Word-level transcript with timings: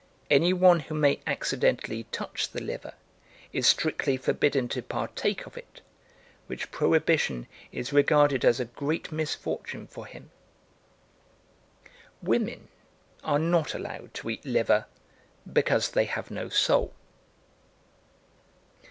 Any 0.31 0.51
one 0.51 0.79
who 0.79 0.95
may 0.95 1.19
accidentally 1.27 2.05
touch 2.05 2.49
the 2.49 2.59
liver 2.59 2.95
is 3.53 3.67
strictly 3.67 4.17
forbidden 4.17 4.67
to 4.69 4.81
partake 4.81 5.45
of 5.45 5.55
it, 5.55 5.81
which 6.47 6.71
prohibition 6.71 7.45
is 7.71 7.93
regarded 7.93 8.43
as 8.43 8.59
a 8.59 8.65
great 8.65 9.11
misfortune 9.11 9.85
for 9.85 10.07
him." 10.07 10.31
Women 12.19 12.69
are 13.23 13.37
not 13.37 13.75
allowed 13.75 14.15
to 14.15 14.31
eat 14.31 14.43
liver, 14.43 14.87
because 15.45 15.91
they 15.91 16.05
have 16.05 16.31
no 16.31 16.49
soul. 16.49 16.93